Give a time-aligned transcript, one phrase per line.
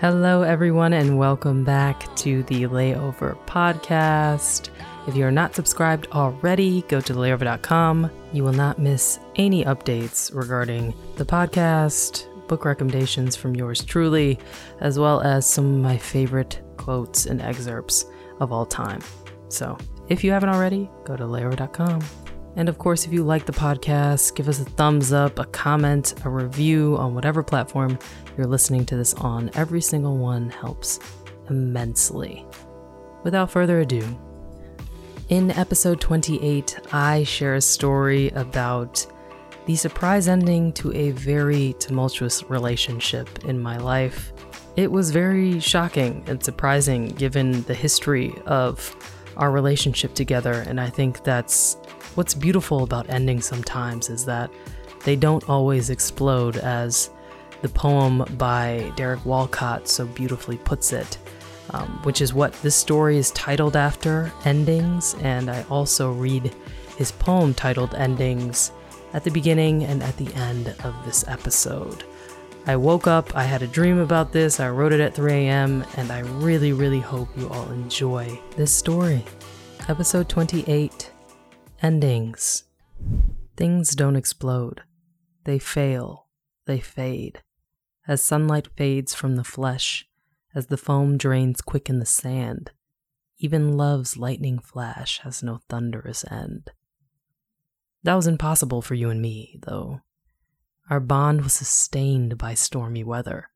[0.00, 4.68] Hello, everyone, and welcome back to the Layover Podcast.
[5.08, 8.08] If you are not subscribed already, go to layover.com.
[8.32, 14.38] You will not miss any updates regarding the podcast, book recommendations from yours truly,
[14.78, 18.04] as well as some of my favorite quotes and excerpts
[18.38, 19.00] of all time.
[19.48, 19.76] So,
[20.08, 22.02] if you haven't already, go to layover.com.
[22.58, 26.14] And of course, if you like the podcast, give us a thumbs up, a comment,
[26.24, 27.96] a review on whatever platform
[28.36, 29.48] you're listening to this on.
[29.54, 30.98] Every single one helps
[31.48, 32.44] immensely.
[33.22, 34.04] Without further ado,
[35.28, 39.06] in episode 28, I share a story about
[39.66, 44.32] the surprise ending to a very tumultuous relationship in my life.
[44.74, 48.96] It was very shocking and surprising given the history of
[49.36, 51.76] our relationship together, and I think that's
[52.18, 54.50] what's beautiful about endings sometimes is that
[55.04, 57.10] they don't always explode as
[57.62, 61.16] the poem by Derek Walcott so beautifully puts it,
[61.70, 65.14] um, which is what this story is titled after Endings.
[65.20, 66.52] And I also read
[66.96, 68.72] his poem titled Endings
[69.12, 72.02] at the beginning and at the end of this episode.
[72.66, 75.84] I woke up, I had a dream about this, I wrote it at 3 a.m.,
[75.96, 79.24] and I really, really hope you all enjoy this story.
[79.88, 81.12] Episode 28
[81.80, 82.64] Endings.
[83.56, 84.82] Things don't explode.
[85.44, 86.26] They fail.
[86.66, 87.40] They fade.
[88.08, 90.08] As sunlight fades from the flesh,
[90.56, 92.72] as the foam drains quick in the sand,
[93.38, 96.70] even love's lightning flash has no thunderous end.
[98.02, 100.00] That was impossible for you and me, though.
[100.90, 103.50] Our bond was sustained by stormy weather.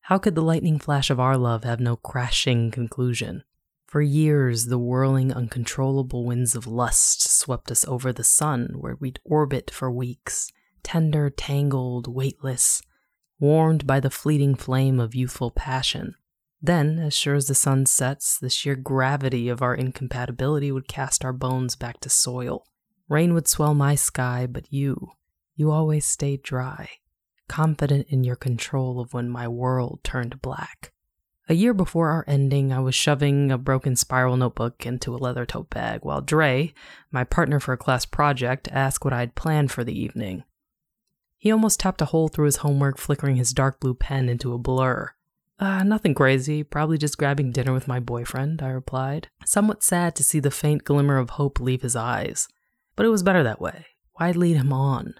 [0.00, 3.44] How could the lightning flash of our love have no crashing conclusion?
[3.90, 9.18] For years, the whirling, uncontrollable winds of lust swept us over the sun, where we'd
[9.24, 10.52] orbit for weeks,
[10.84, 12.82] tender, tangled, weightless,
[13.40, 16.14] warmed by the fleeting flame of youthful passion.
[16.62, 21.24] Then, as sure as the sun sets, the sheer gravity of our incompatibility would cast
[21.24, 22.68] our bones back to soil.
[23.08, 25.08] Rain would swell my sky, but you,
[25.56, 26.90] you always stayed dry,
[27.48, 30.92] confident in your control of when my world turned black.
[31.50, 35.44] A year before our ending, I was shoving a broken spiral notebook into a leather
[35.44, 36.72] tote bag while Dre,
[37.10, 40.44] my partner for a class project, asked what I'd planned for the evening.
[41.38, 44.58] He almost tapped a hole through his homework, flickering his dark blue pen into a
[44.58, 45.10] blur.
[45.58, 50.22] Uh, nothing crazy, probably just grabbing dinner with my boyfriend, I replied, somewhat sad to
[50.22, 52.46] see the faint glimmer of hope leave his eyes.
[52.94, 53.86] But it was better that way.
[54.12, 55.14] Why lead him on?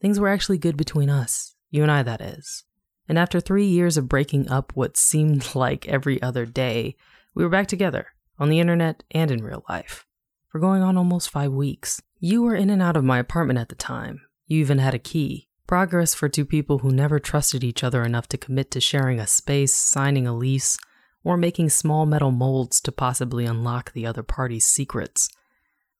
[0.00, 2.62] Things were actually good between us, you and I, that is.
[3.08, 6.96] And after three years of breaking up what seemed like every other day,
[7.34, 10.06] we were back together, on the internet and in real life,
[10.48, 12.00] for going on almost five weeks.
[12.20, 14.22] You were in and out of my apartment at the time.
[14.46, 15.48] You even had a key.
[15.66, 19.26] Progress for two people who never trusted each other enough to commit to sharing a
[19.26, 20.78] space, signing a lease,
[21.22, 25.28] or making small metal molds to possibly unlock the other party's secrets.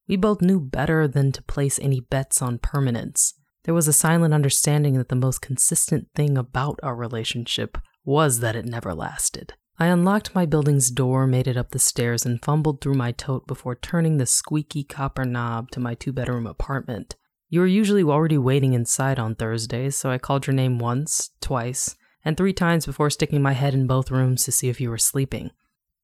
[0.07, 3.35] We both knew better than to place any bets on permanence.
[3.65, 8.57] There was a silent understanding that the most consistent thing about our relationship was that
[8.57, 9.55] it never lasted.
[9.79, 13.47] I unlocked my building's door, made it up the stairs, and fumbled through my tote
[13.47, 17.17] before turning the squeaky copper knob to my two bedroom apartment.
[17.49, 21.97] You were usually already waiting inside on Thursdays, so I called your name once, twice,
[22.25, 24.99] and three times before sticking my head in both rooms to see if you were
[24.99, 25.51] sleeping.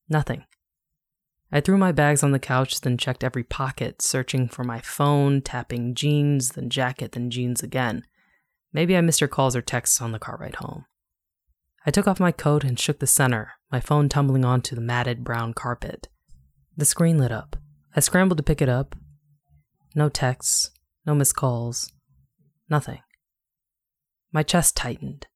[0.08, 0.44] Nothing.
[1.52, 5.42] I threw my bags on the couch, then checked every pocket, searching for my phone,
[5.42, 8.04] tapping jeans, then jacket, then jeans again.
[8.72, 10.84] Maybe I missed her calls or texts on the car ride home.
[11.84, 15.24] I took off my coat and shook the center, my phone tumbling onto the matted
[15.24, 16.08] brown carpet.
[16.76, 17.56] The screen lit up.
[17.96, 18.94] I scrambled to pick it up.
[19.96, 20.70] No texts,
[21.04, 21.92] no missed calls,
[22.68, 23.00] nothing.
[24.32, 25.26] My chest tightened.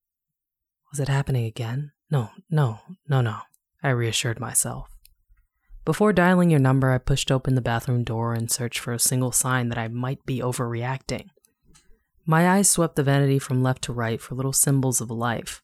[0.93, 1.91] Was it happening again?
[2.09, 3.39] No, no, no, no,
[3.83, 4.94] I reassured myself.
[5.85, 9.33] Before dialing your number, I pushed open the bathroom door and searched for a single
[9.33, 11.29] sign that I might be overreacting.
[12.25, 15.61] My eyes swept the vanity from left to right for little symbols of life.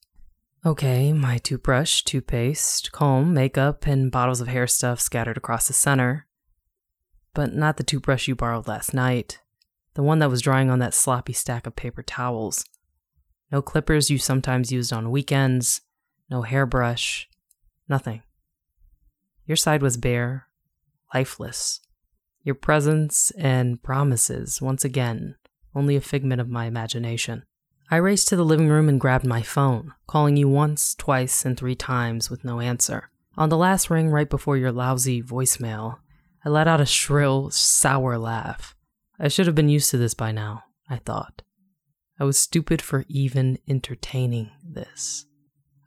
[0.64, 6.26] Okay, my toothbrush, toothpaste, comb, makeup, and bottles of hair stuff scattered across the center.
[7.32, 9.40] But not the toothbrush you borrowed last night,
[9.94, 12.62] the one that was drying on that sloppy stack of paper towels.
[13.50, 15.80] No clippers you sometimes used on weekends,
[16.28, 17.26] no hairbrush,
[17.88, 18.22] nothing.
[19.50, 20.46] Your side was bare,
[21.12, 21.80] lifeless.
[22.44, 25.34] Your presence and promises, once again,
[25.74, 27.42] only a figment of my imagination.
[27.90, 31.56] I raced to the living room and grabbed my phone, calling you once, twice, and
[31.56, 33.10] three times with no answer.
[33.36, 35.96] On the last ring, right before your lousy voicemail,
[36.44, 38.76] I let out a shrill, sour laugh.
[39.18, 41.42] I should have been used to this by now, I thought.
[42.20, 45.26] I was stupid for even entertaining this.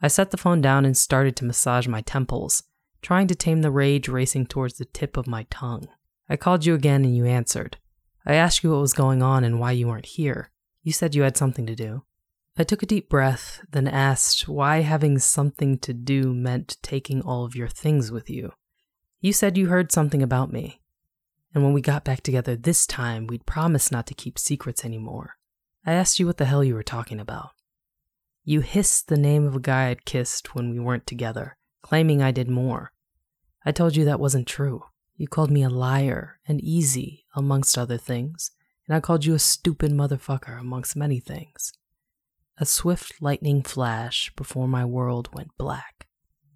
[0.01, 2.63] I set the phone down and started to massage my temples,
[3.03, 5.87] trying to tame the rage racing towards the tip of my tongue.
[6.27, 7.77] I called you again and you answered.
[8.25, 10.49] I asked you what was going on and why you weren't here.
[10.81, 12.03] You said you had something to do.
[12.57, 17.45] I took a deep breath, then asked why having something to do meant taking all
[17.45, 18.53] of your things with you.
[19.19, 20.81] You said you heard something about me.
[21.53, 25.37] And when we got back together this time, we'd promised not to keep secrets anymore.
[25.85, 27.51] I asked you what the hell you were talking about.
[28.43, 32.31] You hissed the name of a guy I'd kissed when we weren't together, claiming I
[32.31, 32.91] did more.
[33.63, 34.85] I told you that wasn't true.
[35.15, 38.49] You called me a liar and easy, amongst other things,
[38.87, 41.71] and I called you a stupid motherfucker, amongst many things.
[42.57, 46.07] A swift lightning flash before my world went black.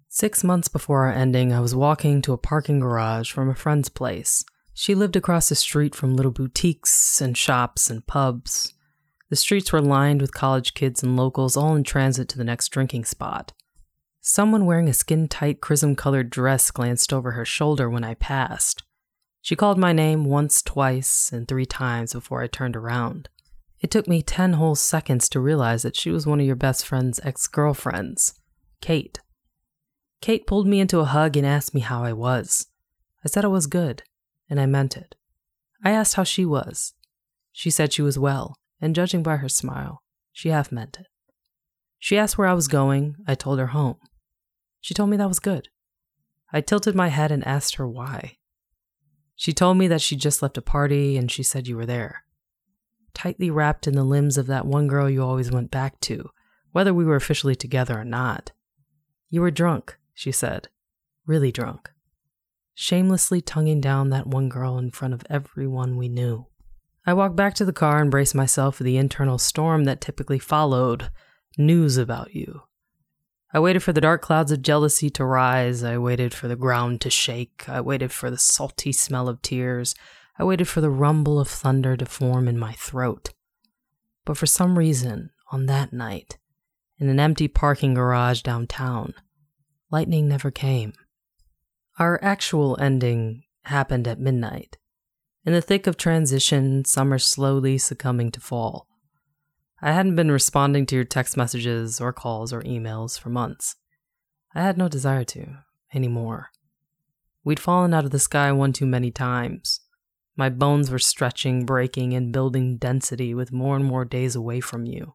[0.08, 3.88] Six months before our ending, I was walking to a parking garage from a friend's
[3.88, 4.44] place.
[4.74, 8.74] She lived across the street from little boutiques and shops and pubs.
[9.28, 12.68] The streets were lined with college kids and locals, all in transit to the next
[12.68, 13.52] drinking spot.
[14.20, 18.82] Someone wearing a skin tight, chrism colored dress glanced over her shoulder when I passed.
[19.40, 23.28] She called my name once, twice, and three times before I turned around.
[23.80, 26.84] It took me 10 whole seconds to realize that she was one of your best
[26.84, 28.34] friend's ex girlfriends,
[28.80, 29.20] Kate.
[30.20, 32.66] Kate pulled me into a hug and asked me how I was.
[33.24, 34.02] I said I was good,
[34.50, 35.14] and I meant it.
[35.84, 36.94] I asked how she was.
[37.52, 41.06] She said she was well, and judging by her smile, she half meant it.
[41.98, 43.16] She asked where I was going.
[43.26, 43.96] I told her home.
[44.80, 45.68] She told me that was good.
[46.52, 48.38] I tilted my head and asked her why.
[49.36, 52.24] She told me that she just left a party and she said you were there.
[53.14, 56.30] Tightly wrapped in the limbs of that one girl you always went back to,
[56.72, 58.52] whether we were officially together or not.
[59.28, 60.68] You were drunk, she said.
[61.26, 61.90] Really drunk.
[62.74, 66.46] Shamelessly tonguing down that one girl in front of everyone we knew.
[67.06, 70.38] I walked back to the car and braced myself for the internal storm that typically
[70.38, 71.10] followed
[71.58, 72.62] news about you.
[73.52, 75.82] I waited for the dark clouds of jealousy to rise.
[75.82, 77.68] I waited for the ground to shake.
[77.68, 79.94] I waited for the salty smell of tears.
[80.38, 83.30] I waited for the rumble of thunder to form in my throat.
[84.24, 86.38] But for some reason, on that night,
[86.98, 89.14] in an empty parking garage downtown,
[89.90, 90.92] lightning never came.
[91.98, 94.76] Our actual ending happened at midnight.
[95.44, 98.87] In the thick of transition, summer slowly succumbing to fall.
[99.80, 103.76] I hadn't been responding to your text messages or calls or emails for months.
[104.54, 105.58] I had no desire to,
[105.94, 106.50] anymore.
[107.44, 109.80] We'd fallen out of the sky one too many times.
[110.36, 114.84] My bones were stretching, breaking, and building density with more and more days away from
[114.84, 115.14] you.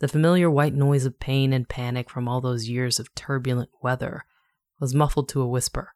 [0.00, 4.24] The familiar white noise of pain and panic from all those years of turbulent weather
[4.78, 5.94] was muffled to a whisper.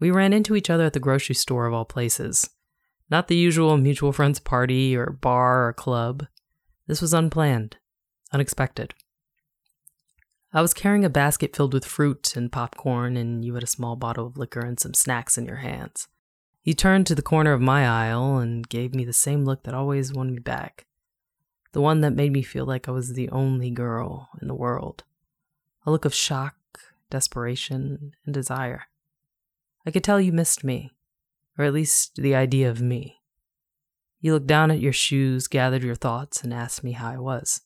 [0.00, 2.48] We ran into each other at the grocery store of all places.
[3.10, 6.26] Not the usual mutual friends party or bar or club.
[6.86, 7.76] This was unplanned,
[8.32, 8.94] unexpected.
[10.52, 13.96] I was carrying a basket filled with fruit and popcorn, and you had a small
[13.96, 16.08] bottle of liquor and some snacks in your hands.
[16.62, 19.74] You turned to the corner of my aisle and gave me the same look that
[19.74, 20.86] always won me back.
[21.72, 25.04] The one that made me feel like I was the only girl in the world.
[25.86, 26.54] A look of shock,
[27.08, 28.88] desperation, and desire.
[29.86, 30.92] I could tell you missed me,
[31.56, 33.21] or at least the idea of me.
[34.22, 37.62] You looked down at your shoes, gathered your thoughts, and asked me how I was.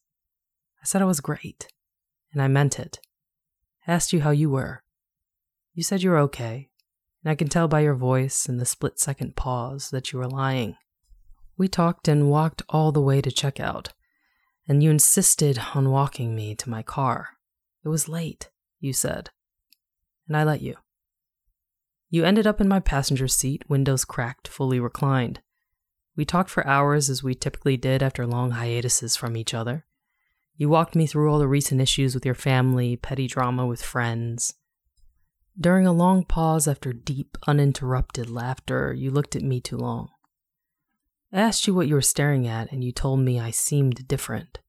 [0.82, 1.69] I said I was great,
[2.32, 2.98] and I meant it.
[3.86, 4.82] I asked you how you were.
[5.75, 6.70] You said you were okay,
[7.22, 10.27] and I can tell by your voice and the split second pause that you were
[10.27, 10.79] lying.
[11.58, 13.89] We talked and walked all the way to checkout,
[14.67, 17.36] and you insisted on walking me to my car.
[17.84, 18.48] It was late,
[18.81, 19.29] you said,
[20.27, 20.77] and I let you.
[22.08, 25.41] You ended up in my passenger seat, windows cracked, fully reclined.
[26.17, 29.85] We talked for hours as we typically did after long hiatuses from each other.
[30.56, 34.55] You walked me through all the recent issues with your family, petty drama with friends.
[35.58, 40.08] During a long pause after deep, uninterrupted laughter, you looked at me too long.
[41.32, 44.61] I asked you what you were staring at, and you told me I seemed different.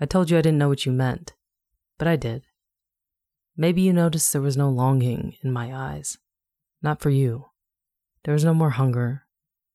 [0.00, 1.34] I told you I didn't know what you meant,
[1.98, 2.44] but I did.
[3.56, 6.18] Maybe you noticed there was no longing in my eyes.
[6.82, 7.46] Not for you.
[8.24, 9.25] There was no more hunger,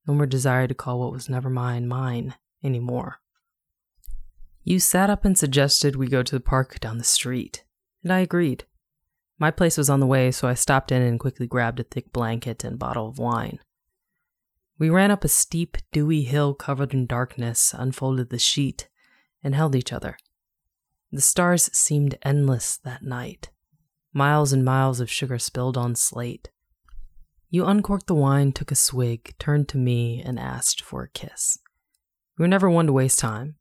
[0.07, 3.19] no more desire to call what was never mine mine anymore.
[4.63, 7.63] You sat up and suggested we go to the park down the street,
[8.03, 8.65] and I agreed.
[9.39, 12.13] My place was on the way, so I stopped in and quickly grabbed a thick
[12.13, 13.59] blanket and bottle of wine.
[14.77, 18.87] We ran up a steep, dewy hill covered in darkness, unfolded the sheet,
[19.43, 20.17] and held each other.
[21.11, 23.49] The stars seemed endless that night.
[24.13, 26.49] Miles and miles of sugar spilled on slate,
[27.51, 31.59] you uncorked the wine, took a swig, turned to me, and asked for a kiss.
[32.37, 33.57] You were never one to waste time.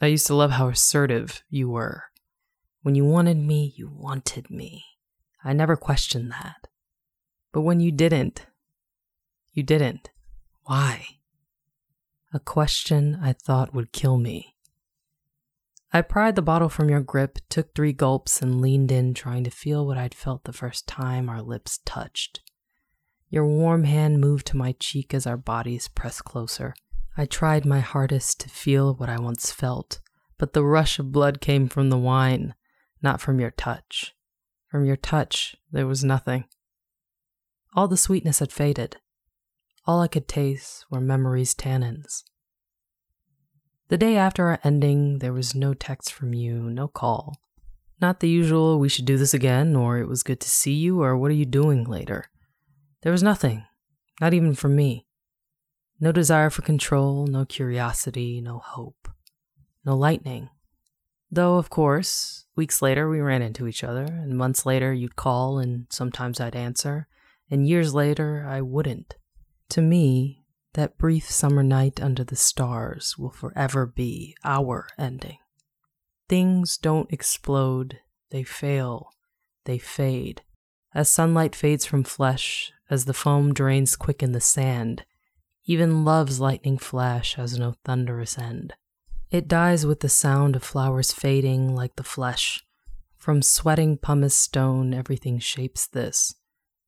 [0.00, 2.04] I used to love how assertive you were.
[2.82, 4.84] When you wanted me, you wanted me.
[5.44, 6.66] I never questioned that.
[7.52, 8.46] But when you didn't,
[9.52, 10.10] you didn't.
[10.62, 11.04] Why?
[12.32, 14.56] A question I thought would kill me.
[15.92, 19.50] I pried the bottle from your grip, took three gulps, and leaned in, trying to
[19.50, 22.40] feel what I'd felt the first time our lips touched.
[23.30, 26.74] Your warm hand moved to my cheek as our bodies pressed closer.
[27.16, 30.00] I tried my hardest to feel what I once felt,
[30.36, 32.54] but the rush of blood came from the wine,
[33.00, 34.14] not from your touch.
[34.68, 36.44] From your touch, there was nothing.
[37.74, 38.96] All the sweetness had faded.
[39.86, 42.24] All I could taste were memory's tannins.
[43.88, 47.36] The day after our ending, there was no text from you, no call.
[48.00, 51.00] Not the usual, we should do this again, or it was good to see you,
[51.00, 52.26] or what are you doing later?
[53.02, 53.64] There was nothing,
[54.20, 55.06] not even for me.
[55.98, 59.08] No desire for control, no curiosity, no hope,
[59.84, 60.50] no lightning.
[61.30, 65.58] Though, of course, weeks later we ran into each other, and months later you'd call,
[65.58, 67.06] and sometimes I'd answer,
[67.50, 69.14] and years later I wouldn't.
[69.70, 75.38] To me, that brief summer night under the stars will forever be our ending.
[76.28, 77.98] Things don't explode,
[78.30, 79.10] they fail,
[79.64, 80.42] they fade.
[80.94, 85.04] As sunlight fades from flesh, as the foam drains quick in the sand,
[85.64, 88.74] even love's lightning flash has no thunderous end.
[89.30, 92.64] It dies with the sound of flowers fading like the flesh.
[93.16, 96.34] From sweating pumice stone, everything shapes this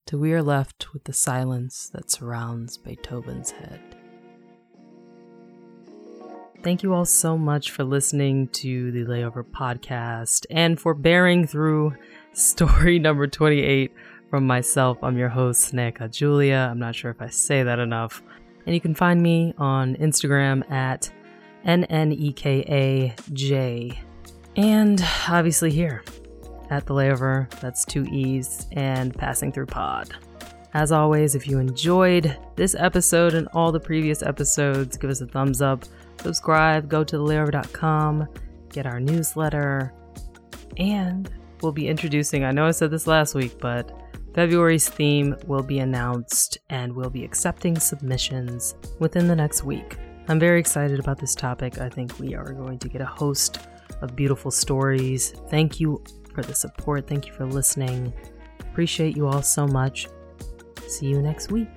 [0.06, 3.80] till we are left with the silence that surrounds Beethoven's head.
[6.62, 11.94] Thank you all so much for listening to the Layover podcast and for bearing through
[12.32, 13.92] story number 28
[14.32, 14.96] from myself.
[15.02, 16.66] I'm your host, Nneka Julia.
[16.70, 18.22] I'm not sure if I say that enough.
[18.64, 21.12] And you can find me on Instagram at
[21.66, 23.18] NNEKAJ.
[24.56, 26.02] And obviously here
[26.70, 27.50] at the layover.
[27.60, 30.14] That's two E's and passing through pod.
[30.72, 35.26] As always, if you enjoyed this episode and all the previous episodes, give us a
[35.26, 35.84] thumbs up,
[36.22, 38.26] subscribe, go to thelayover.com,
[38.70, 39.92] get our newsletter,
[40.78, 43.98] and we'll be introducing, I know I said this last week, but
[44.34, 49.98] February's theme will be announced and we'll be accepting submissions within the next week.
[50.28, 51.78] I'm very excited about this topic.
[51.78, 53.58] I think we are going to get a host
[54.00, 55.34] of beautiful stories.
[55.50, 56.02] Thank you
[56.34, 57.06] for the support.
[57.06, 58.12] Thank you for listening.
[58.60, 60.08] Appreciate you all so much.
[60.88, 61.68] See you next week.